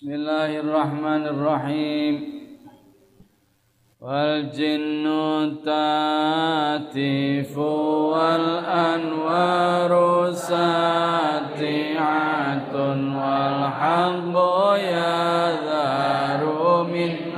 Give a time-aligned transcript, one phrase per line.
[0.00, 2.40] Bismillahirrahmanirrahim.
[4.00, 7.68] Wal jinnu tatifu
[8.08, 17.36] wal anwaru sati'atun wal haqqu yadharu min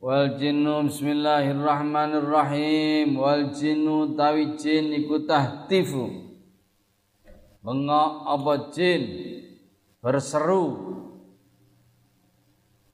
[0.00, 3.12] Wal jinnu bismillahirrahmanirrahim.
[3.12, 6.27] Wal jinnu tawi jin iku tahtifu
[7.68, 9.02] Bengok apa jin?
[10.00, 10.64] Berseru.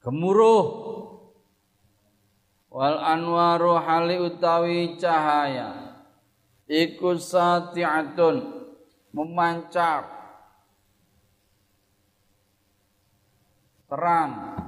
[0.02, 0.66] Gemuruh.
[2.74, 5.94] Wal anwaru hali utawi cahaya.
[6.66, 8.66] Iku sati'atun.
[9.14, 10.10] Memancar.
[13.86, 14.58] Terang.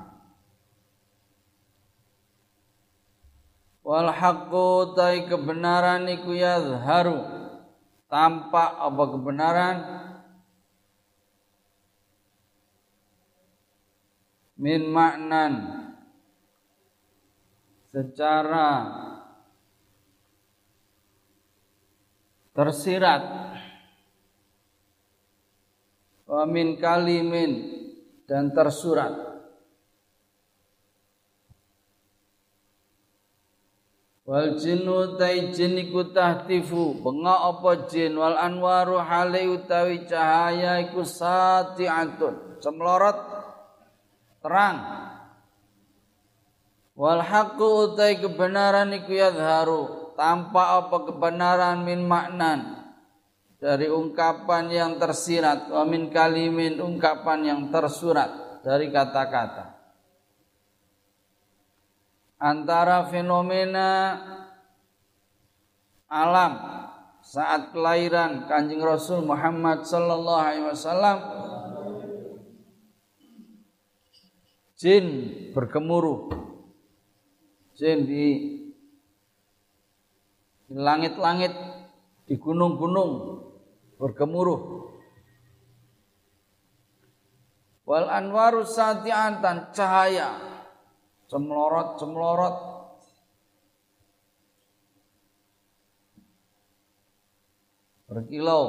[3.83, 7.47] Wal haqqu tai kebenaran iku yazharu
[8.07, 9.77] tampak apa kebenaran
[14.57, 15.53] min maknan
[17.93, 18.69] secara
[22.57, 23.23] tersirat.
[26.27, 27.53] Wa min kalimin
[28.27, 29.15] dan tersurat.
[34.27, 38.19] Wal jinnu tai jin iku tahtifu bengok apa jin?
[38.19, 43.26] Wal anwaru hale utawi cahaya iku sati'atun semlorot
[44.47, 44.79] terang.
[46.95, 52.87] Wal haqqu utai kebenaran iku yadharu tampak apa kebenaran min maknan.
[53.59, 59.75] Dari ungkapan yang tersirat wa min kalimin ungkapan yang tersurat dari kata-kata.
[62.37, 64.21] Antara fenomena
[66.07, 66.53] alam
[67.25, 71.17] saat kelahiran Kanjeng Rasul Muhammad sallallahu alaihi wasallam
[74.77, 75.07] jin
[75.57, 76.33] bergemuruh.
[77.77, 78.25] Jin di
[80.73, 81.53] langit-langit
[82.25, 83.43] di gunung-gunung
[84.01, 84.93] bergemuruh.
[87.87, 89.41] Wal anwaru sati'an
[89.73, 90.57] cahaya.
[91.27, 92.57] Cemlorot cemlorot
[98.07, 98.65] berkilau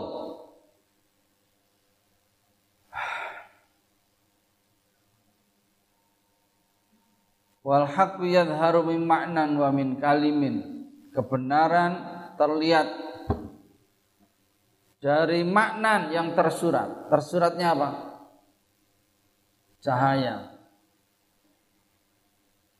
[7.67, 10.87] wal haqqu yadhharu min ma'nan wa min kalimin.
[11.11, 11.91] Kebenaran
[12.39, 12.87] terlihat
[15.03, 17.11] dari maknan yang tersurat.
[17.11, 17.89] Tersuratnya apa?
[19.83, 20.55] Cahaya.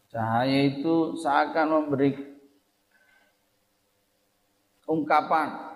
[0.08, 2.16] Cahaya itu seakan memberi
[4.88, 5.68] ungkapan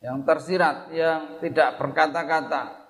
[0.00, 2.87] yang tersirat, yang tidak berkata-kata.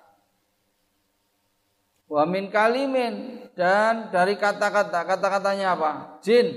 [2.08, 5.90] Wa min kalimin dan dari kata-kata, kata-katanya apa?
[6.24, 6.56] Jin.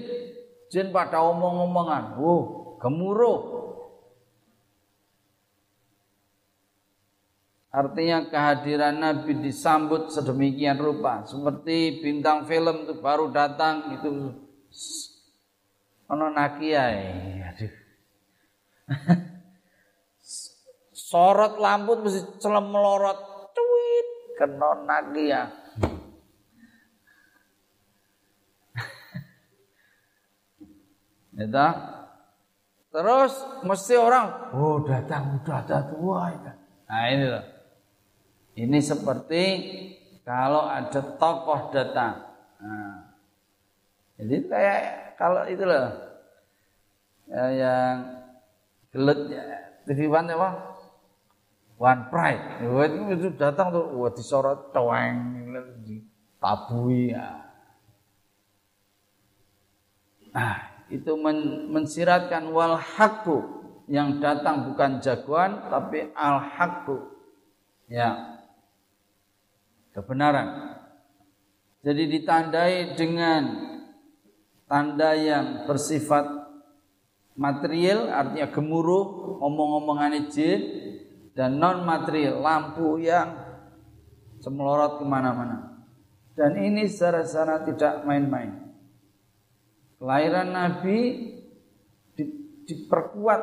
[0.71, 2.15] Jin pada omong-omongan.
[2.15, 3.39] Uh, gemuruh.
[7.71, 14.11] Artinya kehadiran Nabi disambut sedemikian rupa seperti bintang film itu baru datang itu
[16.11, 17.39] ono nakiai.
[17.47, 17.73] Aduh.
[21.11, 23.30] Sorot lampu mesti celem melorot cuit
[24.41, 25.41] kena nakia.
[31.37, 31.67] Itu.
[32.91, 36.27] Terus mesti orang, oh datang udah ada tua.
[36.91, 37.45] Nah ini loh.
[38.51, 39.43] Ini seperti
[40.27, 42.19] kalau ada tokoh datang.
[42.59, 43.15] Nah,
[44.19, 44.79] jadi kayak
[45.15, 45.87] kalau itu loh
[47.31, 47.95] ya, yang
[48.91, 49.39] gelut ya,
[49.87, 50.49] TV One apa?
[51.81, 52.61] One Pride.
[53.09, 55.49] Itu datang tuh, wah disorot toeng,
[56.37, 57.41] tabui ya.
[60.29, 67.17] Nah, itu men mensiratkan wal hakku yang datang bukan jagoan tapi al hakku.
[67.89, 68.39] Ya,
[69.97, 70.77] kebenaran.
[71.81, 73.41] Jadi ditandai dengan
[74.69, 76.29] tanda yang bersifat
[77.33, 80.61] material artinya gemuruh omong-omongan jin
[81.31, 83.51] dan non material lampu yang
[84.43, 85.85] semelorot ke mana-mana.
[86.35, 88.71] Dan ini secara-secara tidak main-main.
[90.01, 90.97] Kelahiran Nabi
[92.17, 92.23] di,
[92.65, 93.41] diperkuat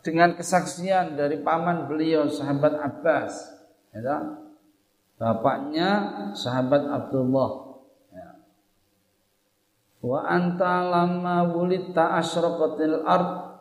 [0.00, 3.32] dengan kesaksian dari paman beliau sahabat Abbas.
[3.92, 4.40] Ya,
[5.20, 5.90] bapaknya
[6.32, 7.50] sahabat Abdullah.
[8.08, 8.30] Ya.
[10.00, 13.51] wa anta lamma wulita asyraqatil ard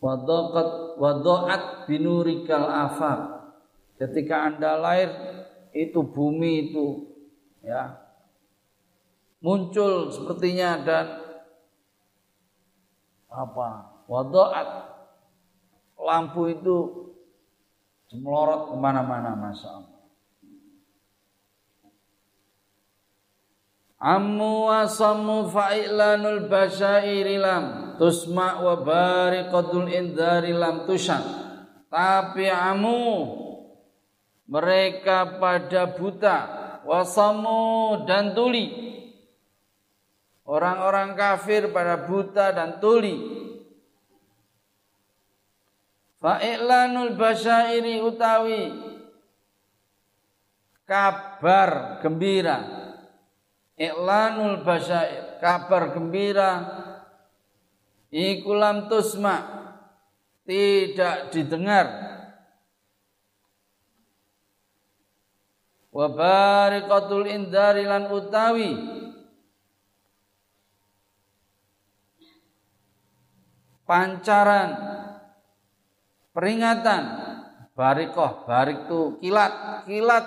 [0.00, 3.20] Wadaqat wada'at binurikal afaq.
[4.00, 5.12] Ketika Anda lahir
[5.76, 7.14] itu bumi itu
[7.60, 8.00] ya
[9.44, 11.06] muncul sepertinya dan
[13.28, 13.68] apa
[14.08, 14.68] wada'at
[16.00, 16.76] lampu itu
[18.10, 19.99] melorot ke mana-mana masya Allah
[24.00, 31.20] Ammu wa sammu fa'ilanul basyairi lam tusma wa bariqatul indari lam tusan.
[31.92, 33.28] Tapi amu
[34.48, 36.38] mereka pada buta
[36.88, 38.88] wasamu dan tuli.
[40.48, 43.20] Orang-orang kafir pada buta dan tuli.
[46.24, 48.80] Fa'ilanul basyairi utawi
[50.88, 52.79] kabar gembira
[53.80, 56.52] Iklanul basyair, kabar gembira.
[58.12, 59.40] Ikulam tusma
[60.44, 61.88] tidak didengar.
[65.88, 68.70] Wa barikatul indari lan utawi.
[73.88, 74.70] Pancaran
[76.36, 77.04] peringatan.
[77.72, 80.26] Barikoh barik tu kilat kilat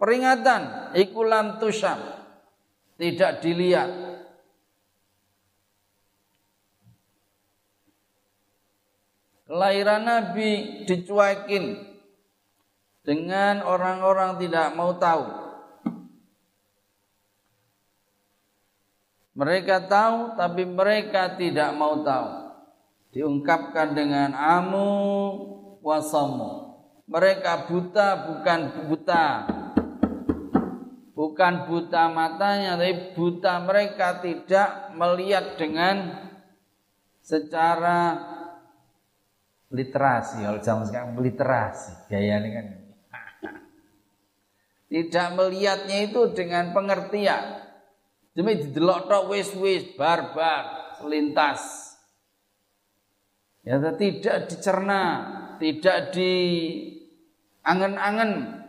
[0.00, 0.96] peringatan.
[0.96, 2.16] Ikulam tusam
[2.96, 3.90] tidak dilihat.
[9.46, 11.78] Kelahiran Nabi dicuekin
[13.06, 15.24] dengan orang-orang tidak mau tahu.
[19.36, 22.28] Mereka tahu tapi mereka tidak mau tahu.
[23.14, 24.90] Diungkapkan dengan amu
[25.84, 26.74] wasamu.
[27.06, 28.60] Mereka buta bukan
[28.90, 29.24] buta
[31.16, 36.28] bukan buta matanya tapi buta mereka tidak melihat dengan
[37.24, 38.20] secara
[39.72, 40.44] literasi.
[40.44, 42.66] Kalau zaman sekarang literasi gaya ini kan.
[44.92, 47.64] Tidak melihatnya itu dengan pengertian.
[48.36, 51.96] Demi didelok tok wis wis barbar selintas.
[53.66, 55.02] Ya tidak dicerna
[55.58, 56.30] tidak di
[57.66, 58.62] angen-angen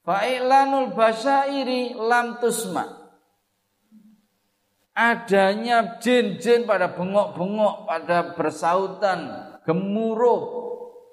[0.00, 3.00] Fa'ilanul basyairi lam tusma.
[4.96, 9.20] Adanya jin-jin pada bengok-bengok, pada bersautan,
[9.64, 10.68] gemuruh.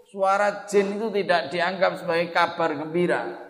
[0.07, 3.48] Suara jin itu tidak dianggap sebagai kabar gembira.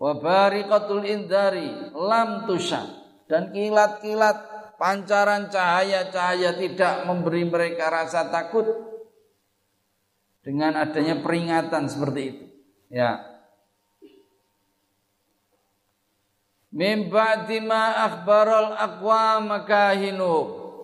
[0.00, 2.84] Wabarikatul indari lam tusha.
[3.28, 4.38] Dan kilat-kilat
[4.80, 8.64] pancaran cahaya-cahaya tidak memberi mereka rasa takut
[10.42, 12.44] dengan adanya peringatan seperti itu.
[12.88, 13.20] Ya.
[16.68, 20.34] Min ba'di ma akhbaral aqwam kahinu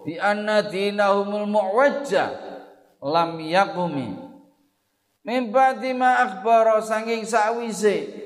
[0.05, 2.25] bi anna dinahumul mu'wajja
[3.05, 4.17] lam yakumi.
[5.25, 6.25] Min ba'di ma
[6.85, 8.25] sanging sawise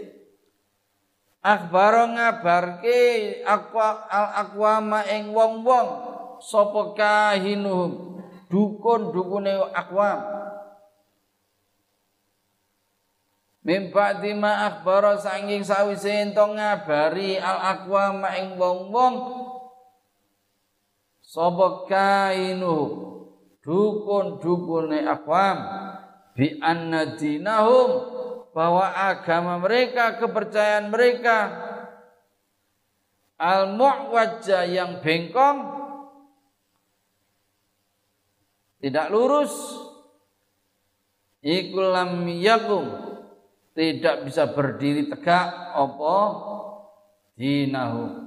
[1.49, 2.99] akhbara ngabarke
[3.47, 5.89] aqwa al aqwama ing wong-wong
[6.43, 10.19] sapa kahinuhum dukun-dukune aqwam
[13.69, 19.15] Mimpa dima akhbara sanging sawise ento ngabari al aqwa ing wong-wong.
[21.21, 22.77] Sapa kainu
[23.61, 25.59] dukun-dukune aqwam
[26.33, 28.09] bi anna dinahum
[28.57, 31.39] bahwa agama mereka kepercayaan mereka.
[33.37, 35.77] Al muwajjah yang bengkong
[38.81, 39.53] tidak lurus.
[41.45, 43.08] Ikulam yakum
[43.79, 46.19] tidak bisa berdiri tegak apa?
[47.39, 48.27] Dinahu.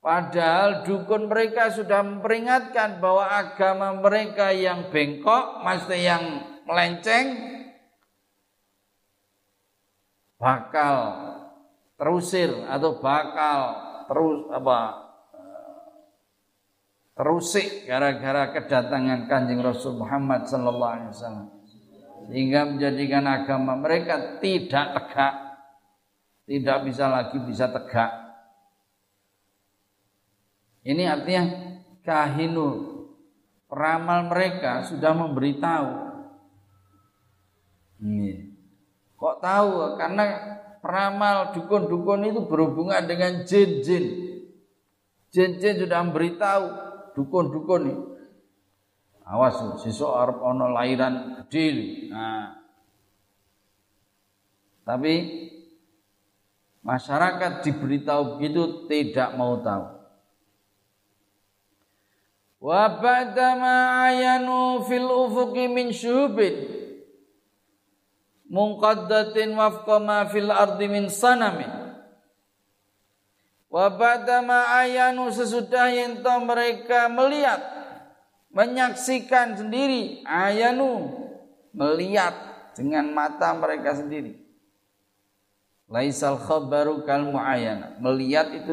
[0.00, 6.24] Padahal dukun mereka sudah memperingatkan bahwa agama mereka yang bengkok, maksudnya yang
[6.64, 7.26] melenceng,
[10.40, 10.96] bakal
[12.00, 13.58] terusir atau bakal
[14.10, 14.80] terus apa
[17.14, 21.61] terusik gara-gara kedatangan kanjeng Rasul Muhammad Sallallahu Alaihi Wasallam
[22.30, 25.52] sehingga menjadikan agama mereka tidak tegak
[26.46, 28.12] tidak bisa lagi bisa tegak.
[30.82, 31.44] Ini artinya
[32.02, 33.06] kahinul
[33.70, 35.90] peramal mereka sudah memberitahu.
[38.02, 38.50] Ini.
[39.14, 39.94] Kok tahu?
[39.94, 40.24] Karena
[40.82, 44.04] peramal dukun-dukun itu berhubungan dengan jin-jin.
[45.30, 46.64] Jin-jin sudah memberitahu
[47.14, 48.11] dukun-dukun ini
[49.22, 51.66] Awas sesuk arep ana lahiran gede.
[52.10, 52.58] Nah.
[54.82, 55.14] Tapi
[56.82, 60.02] masyarakat diberitahu begitu tidak mau tahu.
[62.62, 66.82] Wa ba'da ma ayanu fil ufuqi min syubin
[68.52, 71.82] munqaddatin wafqa ma fil ardi min sanamin.
[73.72, 73.88] Wa
[74.84, 77.81] ayanu sesudah yang mereka melihat
[78.52, 81.08] menyaksikan sendiri ayanu
[81.72, 82.32] melihat
[82.76, 84.40] dengan mata mereka sendiri.
[85.88, 88.00] Laisal khabaru kal muayana.
[88.00, 88.72] Melihat itu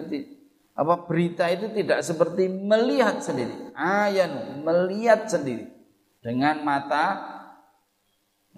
[0.80, 3.76] apa berita itu tidak seperti melihat sendiri.
[3.76, 5.68] Ayan melihat sendiri
[6.24, 7.36] dengan mata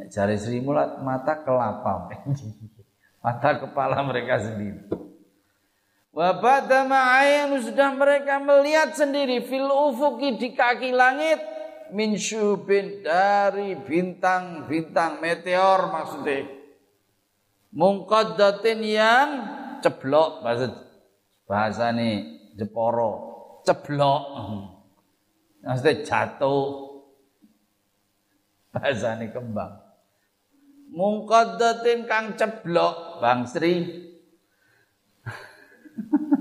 [0.09, 2.09] cari Sri Mulat mata kelapa
[3.25, 4.85] mata kepala mereka sendiri.
[6.11, 11.39] Wabadama ayanu sudah mereka melihat sendiri fil ufuki di kaki langit
[11.95, 16.51] min syubin dari bintang-bintang meteor maksudnya.
[17.71, 19.29] Mungkadatin yang
[19.79, 20.67] ceblok bahasa
[21.47, 23.11] bahasa ini Jeporo
[23.63, 24.23] ceblok.
[25.63, 26.91] Maksudnya jatuh.
[28.75, 29.79] Bahasa ini kembang.
[30.91, 34.10] Mungkadatin kang ceblok Bang Sri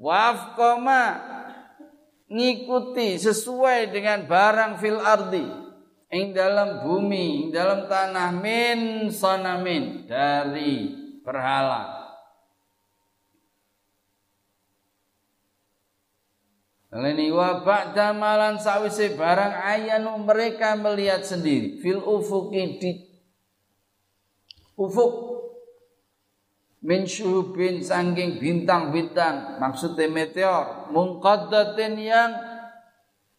[0.00, 1.02] wafkoma
[2.32, 5.46] ngikuti sesuai dengan barang fil ardi.
[6.10, 10.90] Ing dalam bumi ing dalam tanah min sanamin dari
[11.22, 12.00] berhala.
[16.90, 21.78] Leni wa ba'da malan sawise barang ayanu mereka melihat sendiri.
[21.78, 22.90] Fil ufuki di
[24.74, 25.14] ufuk
[26.80, 29.60] min syuhubin sangking bintang-bintang.
[29.60, 30.88] Maksudnya meteor.
[30.92, 32.30] Mungqaddatin yang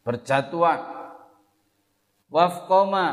[0.05, 0.81] berjatuhan.
[2.31, 3.07] Wafqoma.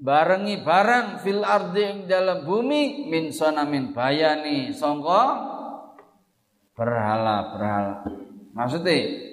[0.00, 3.10] Barengi barang fil ardi ing dalam bumi.
[3.10, 4.72] Min sonamin bayani.
[4.72, 5.22] Songko.
[6.72, 7.94] Berhala berhala.
[8.56, 9.28] Maksudnya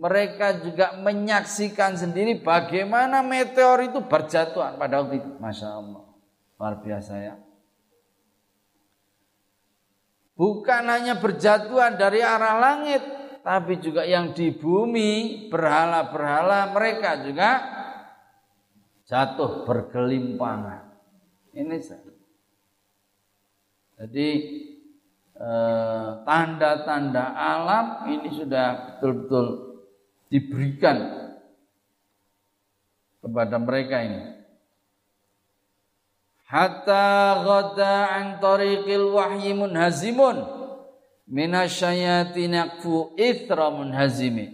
[0.00, 5.28] mereka juga menyaksikan sendiri bagaimana meteor itu berjatuhan pada waktu itu.
[5.36, 6.09] Masya Allah
[6.60, 7.34] luar biasa ya
[10.36, 13.00] bukan hanya berjatuhan dari arah langit
[13.40, 17.50] tapi juga yang di bumi berhala-berhala mereka juga
[19.10, 20.86] jatuh bergelimpangan.
[21.50, 21.76] Ini
[24.00, 24.28] jadi
[25.34, 29.46] eh, tanda-tanda eh, alam ini sudah betul-betul
[30.30, 30.96] diberikan
[33.18, 34.39] kepada mereka ini.
[36.50, 40.42] Hatta ghada an tariqil wahyi munhazimun.
[41.30, 44.50] Minasyayatin yakfu ithra munhazimi.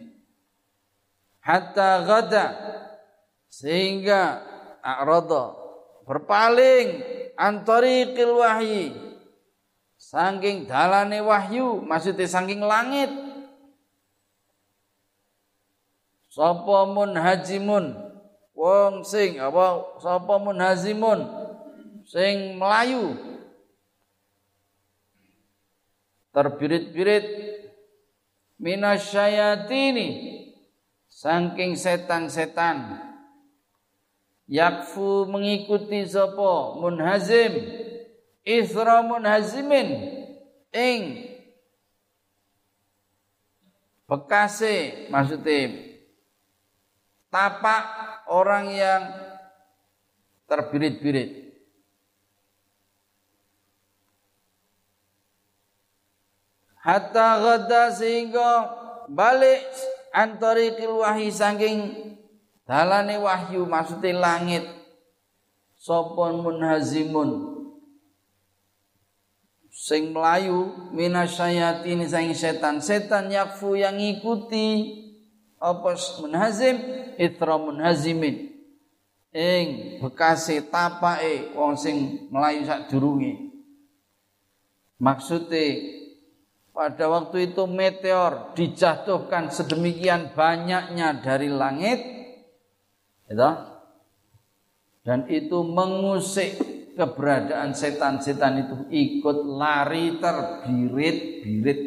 [1.40, 2.46] Hatta ghada
[3.48, 4.44] sehingga
[4.84, 5.56] a'rada.
[6.04, 7.00] Berpaling
[7.40, 8.92] antariqil wahyi.
[9.96, 13.08] Saking dalane wahyu maksudnya saking langit.
[16.28, 17.96] Sapa munhajimun
[18.52, 19.96] wong sing apa?
[20.04, 21.45] Sapa munhazimun
[22.06, 23.18] sing melayu.
[26.30, 27.26] Terbirit-birit.
[28.56, 30.08] Minasyayatini.
[31.10, 33.02] Saking setan-setan.
[34.46, 36.78] Yakfu mengikuti sapa?
[36.78, 37.52] Munhazim.
[38.46, 40.22] Isra munhazimin.
[40.70, 41.02] Ing.
[44.06, 45.82] Bekase maksudnya
[47.26, 47.84] tapak
[48.30, 49.02] orang yang
[50.46, 51.45] terbirit-birit
[56.86, 58.70] hatta gada sehingga
[59.10, 59.66] balik
[60.14, 62.06] antariqil wahyi saking
[62.66, 64.66] Dalane wahyu maksudnya langit.
[65.78, 67.54] Sopon munhazimun.
[69.70, 72.82] Sing melayu minasyayatin sing setan.
[72.82, 74.98] Setan yakfu yang ikuti
[75.62, 76.82] apa munhazim?
[77.14, 78.50] Itra munhazimin.
[79.30, 83.46] Ing bekase tapake wong sing melayu sak durunge
[84.96, 85.76] maksudnya
[86.76, 92.04] pada waktu itu meteor dijatuhkan sedemikian banyaknya dari langit
[93.32, 93.50] itu
[95.00, 96.60] dan itu mengusik
[96.98, 101.80] keberadaan setan-setan itu ikut lari terbirit-birit.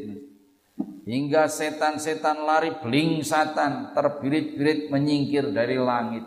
[1.03, 2.71] Hingga setan-setan lari
[3.25, 6.23] satan terbirit-birit menyingkir dari langit.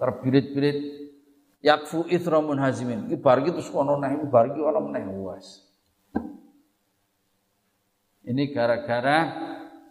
[0.00, 0.78] Terbirit-birit.
[1.58, 5.66] Yakfu ithramun hazimin iki bar iki terus kono neh bar iki ana meneh luas
[8.28, 9.18] ini gara-gara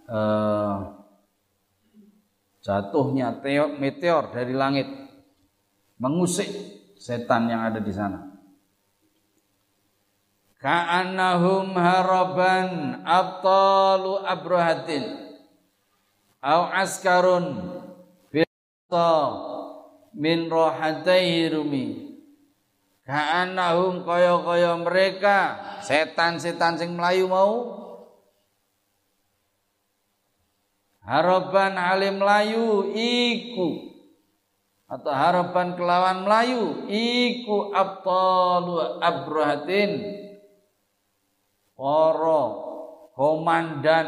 [0.05, 0.77] uh,
[2.61, 3.41] jatuhnya
[3.81, 4.85] meteor dari langit.
[5.97, 6.45] Mengusik
[7.01, 8.21] setan yang ada di sana.
[10.61, 15.33] ka'annahum haraban abtalu abrahatin.
[16.37, 17.81] Au askarun
[20.13, 21.87] min rohataihi rumi.
[23.09, 25.37] Ka'annahum kaya-kaya mereka
[25.81, 27.86] setan-setan sing melayu mau
[31.07, 33.87] haraban alim melayu iku.
[34.87, 39.91] Atau harapan kelawan Melayu iku abtalu abrahatin.
[41.75, 42.43] Para
[43.11, 44.07] komandan.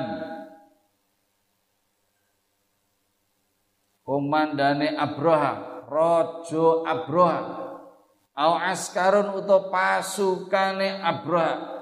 [4.07, 7.61] Komandane Abraha rojo Abraha
[8.33, 11.78] au askarun utawa pasukane Abraha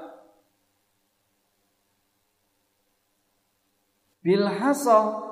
[4.28, 5.24] bilhasa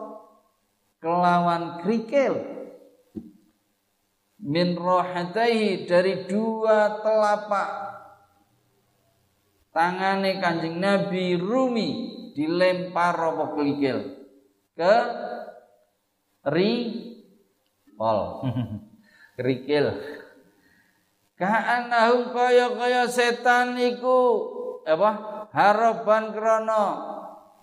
[1.04, 2.40] kelawan krikil
[4.40, 4.80] min
[5.84, 7.70] dari dua telapak.
[9.76, 11.90] Tangane kanjeng Nabi Rumi
[12.32, 14.24] dilempar apa kelikil
[14.80, 14.96] ke
[16.48, 16.72] ri
[18.00, 18.48] pol
[19.36, 19.92] kerikil.
[21.36, 24.20] Ka'anahum kaya-kaya setan iku
[24.88, 25.12] apa?
[25.52, 26.84] Harapan krono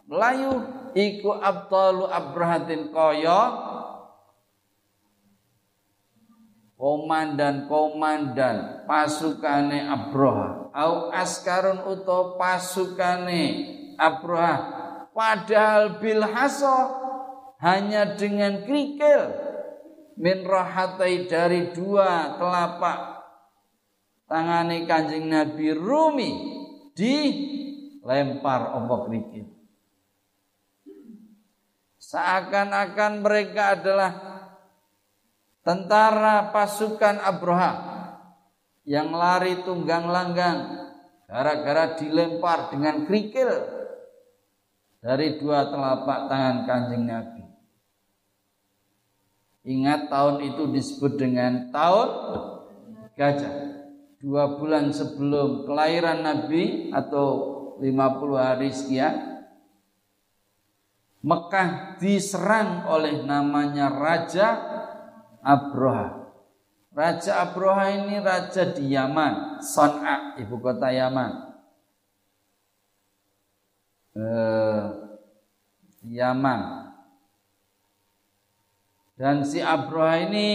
[0.05, 3.41] melayu iku abtalu abrahatin kaya
[6.83, 10.75] komandan-komandan pasukane Abroha.
[10.75, 14.83] Au askarun uto pasukane Abroha.
[15.15, 16.27] Padahal bil
[17.63, 19.23] hanya dengan krikil
[20.19, 23.23] min rahatai dari dua telapak
[24.27, 26.33] tangane kanjeng Nabi Rumi
[26.97, 27.17] di
[28.03, 29.47] lempar ombak krikil
[32.13, 34.13] seakan-akan mereka adalah
[35.65, 37.73] tentara pasukan Abraha
[38.85, 40.93] yang lari tunggang langgang
[41.25, 43.49] gara-gara dilempar dengan kerikil
[45.01, 47.43] dari dua telapak tangan kanjeng Nabi.
[49.63, 52.09] Ingat tahun itu disebut dengan tahun
[53.17, 53.55] gajah.
[54.21, 57.27] Dua bulan sebelum kelahiran Nabi atau
[57.83, 59.32] 50 hari sekian
[61.23, 64.49] Mekah diserang oleh namanya Raja
[65.39, 66.35] Abroha.
[66.93, 71.31] Raja Abroha ini raja di Yaman, Son'a, ibu kota Yaman.
[74.13, 74.83] Eh,
[76.11, 76.61] Yaman.
[79.17, 80.49] Dan si Abroha ini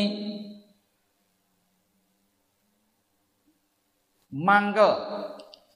[4.30, 4.94] mangkel.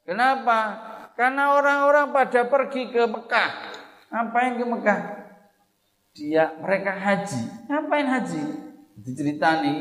[0.03, 0.59] Kenapa?
[1.15, 3.70] Karena orang-orang pada pergi ke Mekah.
[4.11, 5.01] Ngapain ke Mekah?
[6.11, 7.41] Dia mereka haji.
[7.71, 8.71] Ngapain haji?
[9.01, 9.73] diceritani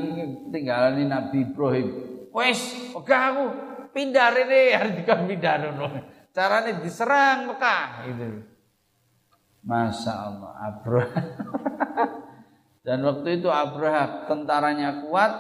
[0.49, 1.89] tinggalane Nabi Ibrahim.
[2.31, 2.61] Wes,
[2.95, 3.45] oke aku
[3.91, 5.87] pindah rene harus dikon pindah ngono.
[6.31, 8.29] Carane diserang Mekah itu.
[9.61, 11.27] Masya Allah Abraham.
[12.87, 15.33] dan waktu itu Abraham tentaranya kuat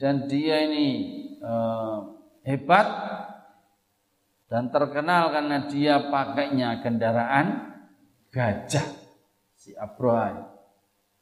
[0.00, 0.88] dan dia ini
[1.36, 1.98] eh,
[2.48, 2.88] hebat
[4.48, 7.76] dan terkenal karena dia pakainya kendaraan
[8.30, 8.86] gajah
[9.54, 10.48] si Abraham.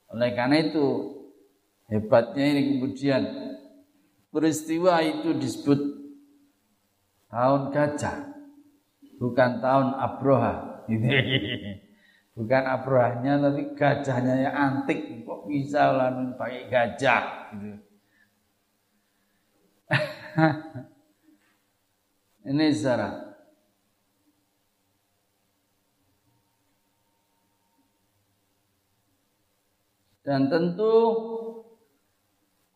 [0.09, 1.19] Oleh karena itu
[1.89, 3.23] Hebatnya ini kemudian
[4.29, 5.81] peristiwa itu disebut
[7.33, 8.29] tahun gajah,
[9.17, 10.85] bukan tahun Abroha.
[12.37, 15.01] bukan Abrohanya tapi gajahnya yang antik.
[15.25, 17.25] Kok bisa lalu pakai gajah?
[17.57, 17.81] Gitu.
[22.53, 23.28] ini secara
[30.29, 30.93] dan tentu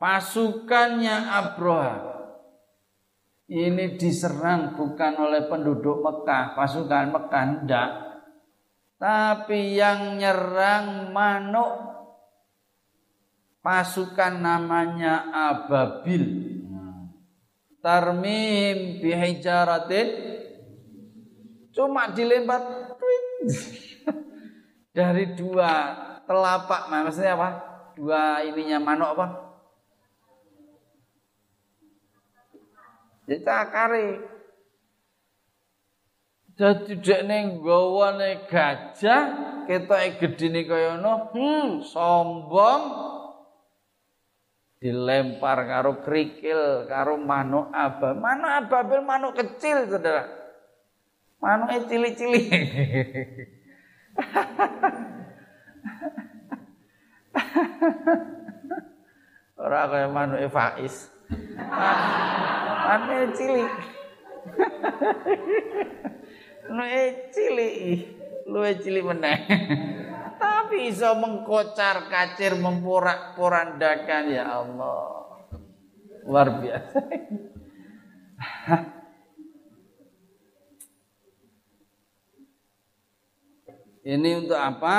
[0.01, 2.13] pasukannya Abroha
[3.53, 7.91] ini diserang bukan oleh penduduk Mekah, pasukan Mekah enggak.
[8.97, 11.75] Tapi yang nyerang manuk
[13.61, 16.49] pasukan namanya Ababil.
[17.83, 20.09] Tarmim bihijaratin
[21.75, 22.95] cuma dilempar
[24.97, 25.73] dari dua
[26.27, 27.49] telapak maksudnya apa?
[27.93, 29.27] Dua ininya manuk apa?
[33.29, 34.33] Ya cakare.
[36.53, 39.23] Dadi dekne nggawane gajah
[39.65, 42.83] ketoke gedine kaya ngono, hmm, sombong
[44.83, 48.13] dilempar karo krikil karo manuk abah.
[48.13, 50.29] Manuk ababil manuk kecil, Saudara.
[51.43, 52.47] Manuke cilik-cilik.
[59.73, 61.09] Ora kaya manuke Faiz.
[62.93, 63.73] Ane cilik.
[66.77, 68.05] luwe cilik.
[68.53, 69.49] Luwe cilik meneh.
[70.37, 75.41] Tapi iso mengkocar kacir memporak porandakan ya Allah.
[76.29, 76.99] Luar biasa.
[84.05, 84.97] Ini untuk apa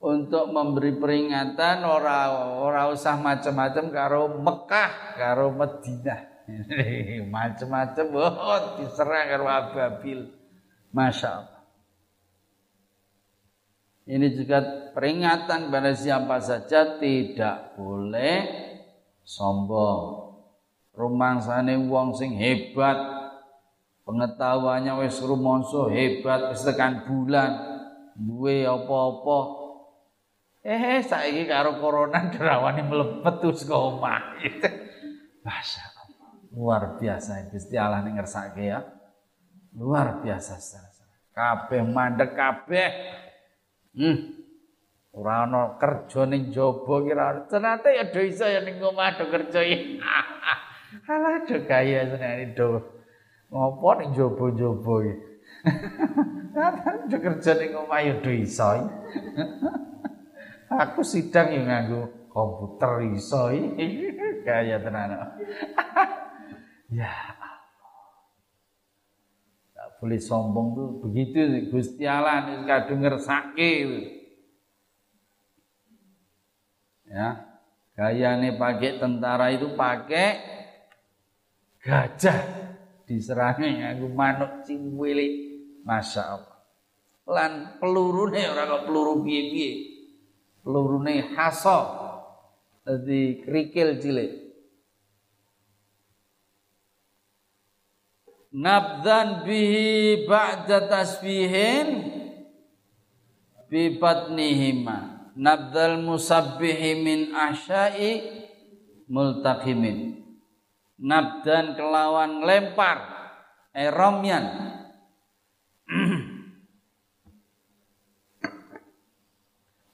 [0.00, 6.48] untuk memberi peringatan ora ora usah macam-macam karo Mekah karo Madinah
[7.36, 10.40] macam-macam oh diserang karo ababil
[10.90, 11.60] Masya Allah.
[14.10, 14.58] Ini juga
[14.90, 18.42] peringatan kepada siapa saja tidak boleh
[19.22, 20.34] sombong.
[20.90, 22.98] Rumangsane wong sing hebat
[24.02, 26.66] pengetahuannya wis rumonso hebat wis
[27.06, 27.70] bulan.
[28.18, 29.59] Duwe apa-apa
[30.60, 34.36] Eh, saiki karo corona derawani mlebet terus ke omah.
[35.44, 35.84] Masya.
[36.50, 38.84] Luar biasa Gusti Allah ning ngersake ya.
[39.72, 40.60] Luar biasa
[41.30, 42.90] Kabeh mandek kabeh.
[43.96, 44.36] Hmm.
[45.16, 49.64] Ora ana kerja ning jaba kira ternyata ya do iso ya ning omah do kerja
[49.64, 49.96] iki.
[51.10, 52.82] Alah do gaya senene do.
[53.48, 55.14] Ngopo ning jaba-jaba iki.
[57.08, 58.68] do kerja ning omah ya do iso.
[60.70, 63.50] Aku sidang yang nganggo komputer iso
[64.46, 65.18] kaya tenan.
[66.94, 67.54] ya Allah.
[69.98, 73.72] Boleh sombong tuh begitu Gusti Allah nih kadung ngersake.
[77.10, 77.50] Ya.
[77.98, 80.40] Gayane pakai tentara itu pakai
[81.82, 82.38] gajah
[83.10, 85.50] diserangi nganggo manuk cilik.
[85.82, 86.56] Masya Allah.
[87.26, 87.52] Lan
[87.82, 89.89] peluru nih orang kok peluru piye-piye
[90.64, 91.80] pelurune haso.
[92.80, 94.32] Dadi krikil cilik.
[98.50, 101.88] Nabdan bihi ba'da tasbihin
[103.70, 108.42] bi batnihima nabdal musabbihi min ahsyai
[109.06, 110.18] multaqimin.
[110.98, 112.98] Nabdan kelawan lempar
[113.70, 114.79] eromyan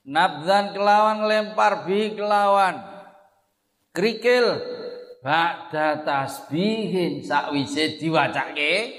[0.07, 2.79] Nabdan kelawan lempar bi kelawan.
[3.91, 4.63] Krikil.
[5.19, 8.95] Ba'da tasbihin sakwise diwacake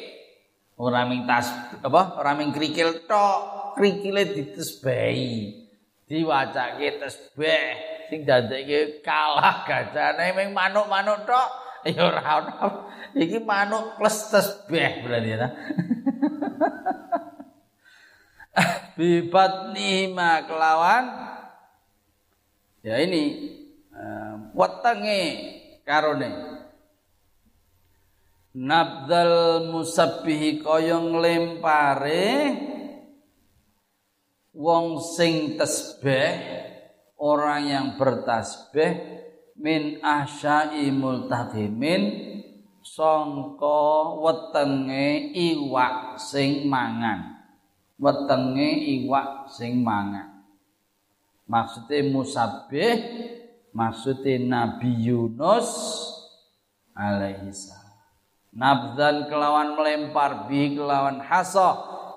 [0.77, 1.49] ora ming tas
[1.81, 2.21] apa?
[2.21, 3.73] Ora ming krikil tok.
[3.81, 5.65] Krikile ditesbehi.
[6.05, 7.67] Diwacake tesbeh.
[8.13, 11.49] Sing dadekke kalah gajane ming manuk-manuk tok.
[11.89, 12.69] Ya ora ono.
[13.17, 15.49] Iki manuk plus tesbeh berarti ya
[18.99, 21.05] bibat nima kelawan
[22.83, 23.25] ya ini
[23.95, 25.23] uh, wetenge
[25.89, 26.31] karone.
[28.59, 32.27] Nabdal musabbihi kaya nglempare
[34.51, 36.35] wong sing tasbih
[37.23, 38.99] orang yang bertasbih
[39.55, 42.03] min asyai multaqimin
[42.83, 47.38] sangka wetenge iwak sing mangan
[47.99, 48.71] wetenge
[49.03, 50.47] iwak sing mangan.
[51.51, 52.95] Maksudnya musabih,
[53.75, 55.69] maksudnya Nabi Yunus
[56.95, 57.51] alaihi.
[58.55, 61.69] Nabdan kelawan melempar bi kelawan haso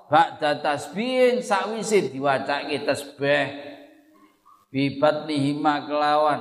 [0.08, 3.72] ba'da tasbihin sakwise diwacake tasbih.
[4.72, 6.40] Bibat nihima kelawan.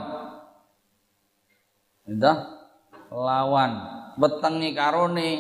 [2.08, 2.64] Entah?
[3.12, 3.72] Lawan.
[4.16, 5.32] Wetengi karone.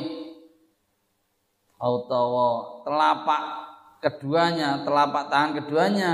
[1.79, 3.70] Utawa telapak
[4.01, 6.13] keduanya, telapak tangan keduanya.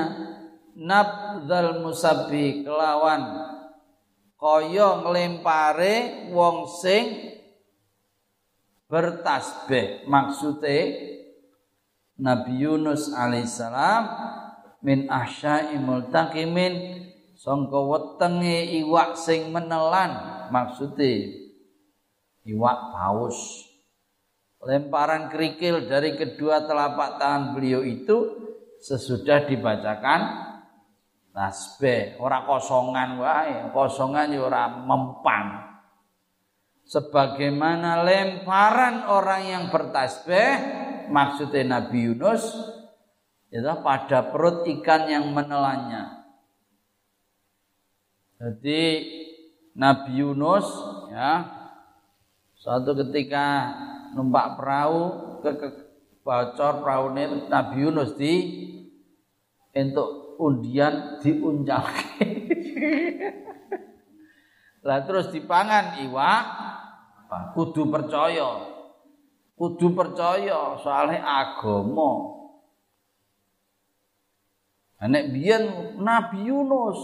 [0.78, 3.50] Nabdal musabbi kelawan.
[4.38, 7.34] Kaya nglempare wong sing
[8.86, 10.06] bertasbih.
[10.06, 10.78] Maksude
[12.22, 14.04] Nabi Yunus alaihissalam
[14.86, 17.02] min ahsyai multaqimin
[17.34, 20.46] sangka wetenge iwak sing menelan.
[20.54, 21.34] Maksude
[22.46, 23.67] iwak paus
[24.68, 28.36] lemparan kerikil dari kedua telapak tangan beliau itu
[28.84, 30.20] sesudah dibacakan
[31.32, 32.20] tasbih.
[32.20, 35.46] Ora kosongan wae kosongan ya ora mempan.
[36.88, 40.52] Sebagaimana lemparan orang yang bertasbih
[41.08, 42.44] maksudnya Nabi Yunus
[43.48, 46.28] itu pada perut ikan yang menelannya.
[48.38, 48.84] Jadi
[49.80, 50.68] Nabi Yunus
[51.12, 51.44] ya
[52.60, 53.72] suatu ketika
[54.18, 55.02] numpak perahu
[55.46, 55.68] ke, ke
[56.26, 58.34] bocor perahu ini Nabi Yunus di
[59.78, 61.86] untuk undian diunjak
[64.88, 66.44] lah terus dipangan iwak.
[67.28, 68.72] Kudu percaya.
[69.60, 72.40] Kudu percaya soalnya agama.
[75.04, 75.64] Nek biyen
[76.00, 76.98] Nabi Yunus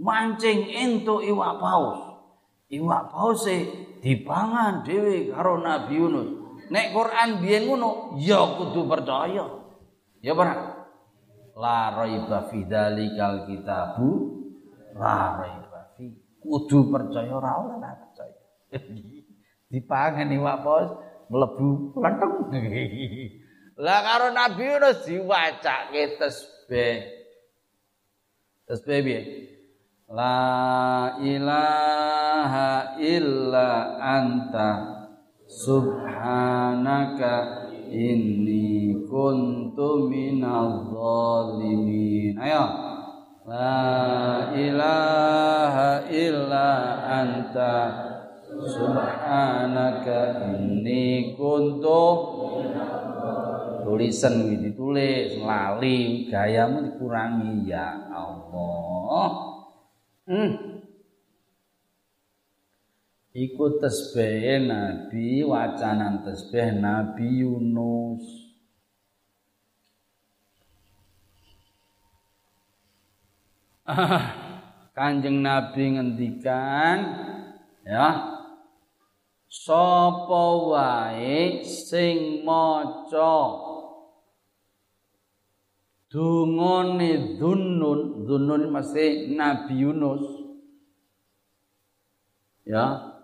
[0.00, 2.00] mancing entuk iwak paus.
[2.72, 3.58] Iwak paus e
[4.02, 6.30] dipangan dhewe karo Nabi Yunus.
[6.68, 9.46] Nek Quran biyen ngono, ya kudu percaya.
[10.18, 10.54] Ya ora?
[11.54, 14.08] La raiba fi dzalikal kitabu
[14.98, 16.10] la raiba fi.
[16.42, 18.38] Kudu percaya ora ora percaya.
[19.72, 20.90] dipangan iwak paus
[21.30, 22.32] mlebu lenteng.
[23.84, 27.08] Lah karo Nabi Yunus diwacake tasbih
[28.68, 29.20] tasbih piye
[30.12, 34.70] la ilaha illa anta.
[35.48, 37.32] Subhanaka
[37.88, 42.64] inni kuntu minadh dhalimin ayo.
[43.48, 46.68] La ilaha illa
[47.08, 47.72] anta.
[48.52, 52.04] Subhanaka inni kuntu.
[53.82, 57.68] Tulisan ditulis lali gayamu dikurangi.
[57.68, 59.51] Ya Allah
[60.26, 60.52] hmm.
[63.32, 68.42] Iku tasbih Nabi wacanan tasbih Nabi Yunus
[74.96, 76.98] Kanjeng Nabi ngendikan
[77.88, 78.36] ya
[79.48, 83.71] sapa wae sing maca
[86.12, 90.24] dungane dunnun dunnun mesti Nabi Yunus.
[92.68, 93.16] Ya.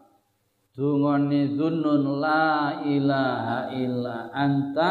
[0.72, 4.90] Dungane dunnun la ilaha illa anta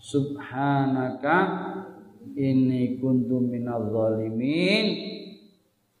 [0.00, 1.36] subhanaka
[2.40, 4.86] inni kuntu minadh zalimin.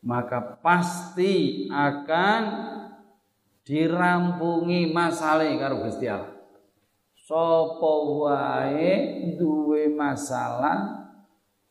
[0.04, 2.42] Maka pasti akan
[3.64, 6.33] dirampungi masalah karo Gusti Allah
[7.24, 8.92] sapa wae
[9.40, 11.08] duwe masalah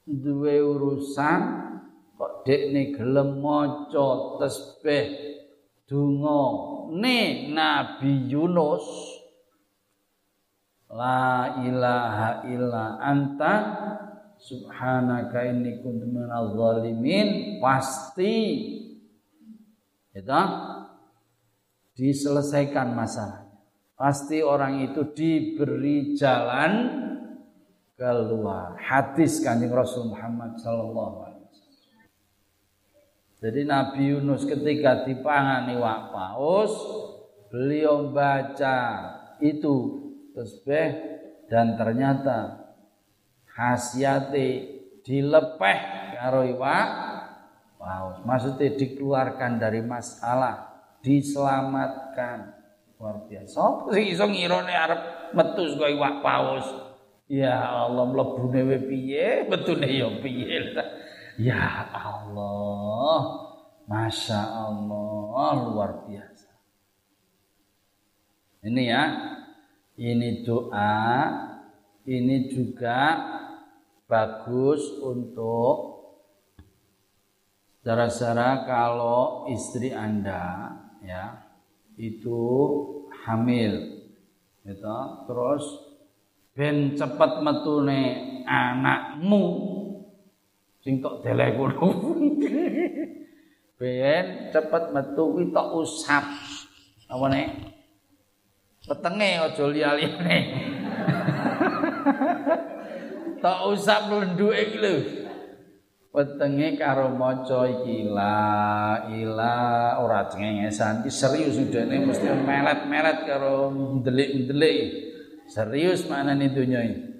[0.01, 1.41] duwe urusan
[2.17, 5.13] kok dekne gelem maca tasbih
[5.85, 6.41] donga
[6.89, 8.85] ne Nabi Yunus?
[10.93, 13.53] La ilaha illa anta
[14.37, 17.57] subhanaka inni kuntu minadh zalimin.
[17.57, 18.37] Pasti.
[20.13, 20.21] Ya
[21.97, 23.42] diselesaikan masalah
[24.03, 26.71] pasti orang itu diberi jalan
[27.95, 28.75] keluar.
[28.75, 31.47] Hadis kanjeng Rasul Muhammad sallallahu alaihi.
[33.39, 36.75] Jadi Nabi Yunus ketika dipangani wak paus,
[37.47, 38.79] beliau baca
[39.39, 39.75] itu
[40.35, 40.99] tasbih
[41.47, 42.59] dan ternyata
[43.55, 44.47] khasiate
[44.99, 45.79] dilepeh
[46.19, 46.87] karo iwak
[47.79, 48.19] paus.
[48.27, 52.62] Maksudnya dikeluarkan dari masalah, diselamatkan
[52.97, 53.51] luar biasa.
[53.51, 55.01] Sopo sing iso ngirone arep
[55.35, 56.67] metu saka iwak paus?
[57.31, 60.75] Ya Allah mlebune we piye, metune ya piye
[61.39, 63.49] Ya Allah.
[63.83, 66.51] Masya Allah luar biasa.
[68.63, 69.03] Ini ya,
[69.99, 71.03] ini doa,
[72.07, 73.19] ini juga
[74.07, 75.99] bagus untuk
[77.83, 80.71] saudara-saudara kalau istri Anda
[81.03, 81.42] ya
[81.97, 82.41] itu
[83.25, 83.73] hamil.
[84.63, 84.97] Gitu.
[85.27, 85.63] Terus
[86.55, 88.01] ben cepet metune
[88.45, 89.45] anakmu.
[90.83, 91.87] Sing tok delek ngono.
[93.73, 96.23] Ben cepet metu kuwi tok usap.
[97.11, 97.47] Apa nek
[98.87, 100.37] petenge aja liya-liyane.
[103.43, 105.22] Tok usap lenduke iki lho
[106.13, 109.57] wetenge karo maca iki la ila
[109.99, 111.01] ora cengengesan.
[111.01, 115.11] Iki serius udene mesti melet-melet karo ndelik-ndelik.
[115.49, 117.13] Serius mana nih dunia ini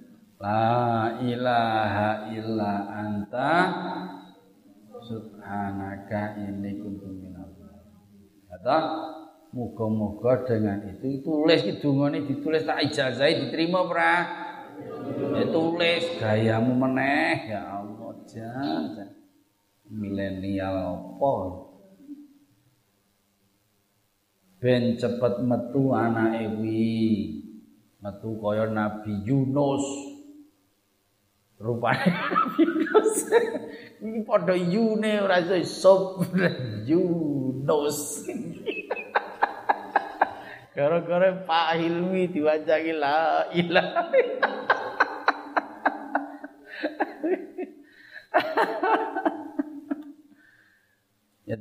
[0.43, 3.51] la ilaha illa anta
[4.99, 7.47] subhanaka ini kuntu minal
[8.51, 8.77] kata
[9.55, 14.15] muga-muga dengan itu tulis itu ini ditulis tak ijazah diterima pra
[15.39, 17.82] ya tulis gayamu meneh ya Allah
[18.33, 19.13] jajan
[19.85, 21.33] milenial apa?
[24.57, 26.97] Ben cepet metu anake kuwi.
[28.01, 29.85] Metu kaya Nabi Yunus.
[31.61, 33.13] Rupane Nabi Yunus.
[34.03, 36.27] Iki padha yune ora iso sop
[36.89, 38.23] Yunus.
[40.73, 44.09] Gara-gara Pak Hilmi diwajaki la ilaha
[51.49, 51.57] ya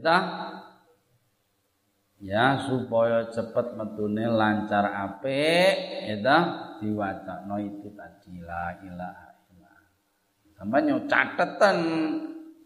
[2.22, 5.74] ya supaya cepet metune lancar apik
[6.06, 6.38] ya
[6.78, 9.86] diwacana itu tadi la ilaha illallah.
[10.54, 11.76] Sampeyan yo catetan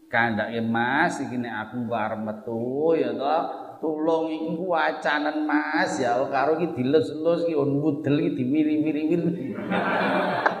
[0.09, 3.43] kandhake Mas iki nek aku arep metu ya toh?
[3.77, 9.13] Tulung iki wacanan Mas ya karo iki dilus-lus iki mudel iki diwiri-wiri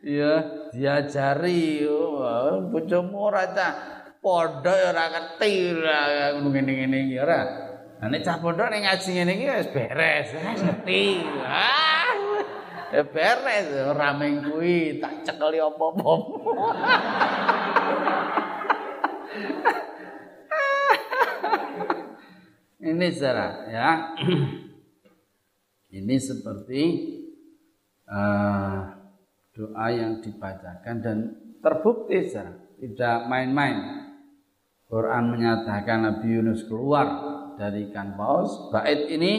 [0.00, 0.32] ya
[0.72, 1.84] diajari
[2.72, 3.72] bojomu ora cah
[4.20, 5.52] pondok ora ngerti
[6.40, 7.40] ngene-ngene iki ora
[8.08, 11.20] nek cah pondok nek ngaji ngene iki wis beres, ngerti.
[11.44, 12.16] Ah,
[12.96, 16.12] ya beres ora meng kuwi tak cekeli apa-apa.
[22.80, 24.16] Ini cara ya.
[25.92, 26.82] Ini seperti
[28.08, 28.99] uh,
[29.54, 31.18] doa yang dibacakan dan
[31.60, 34.08] terbukti secara tidak main-main.
[34.90, 37.06] Quran menyatakan Nabi Yunus keluar
[37.54, 38.72] dari ikan paus.
[38.74, 39.32] Bait ini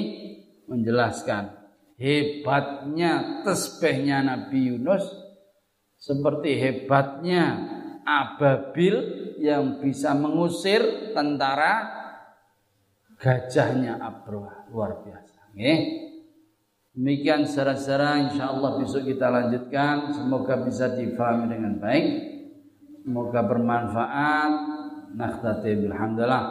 [0.70, 1.52] menjelaskan
[2.00, 5.04] hebatnya tesbihnya Nabi Yunus
[6.00, 7.68] seperti hebatnya
[8.08, 8.96] ababil
[9.44, 12.02] yang bisa mengusir tentara
[13.22, 15.54] gajahnya Abroh luar biasa.
[15.54, 16.11] Nggih.
[16.92, 20.12] Demikian secara-secara insya Allah besok kita lanjutkan.
[20.12, 22.08] Semoga bisa difahami dengan baik.
[23.08, 24.52] Semoga bermanfaat.
[25.16, 26.46] Nakhtati bilhamdulillah.